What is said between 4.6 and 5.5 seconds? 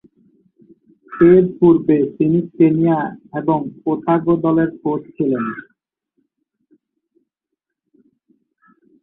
Coach ছিলেন।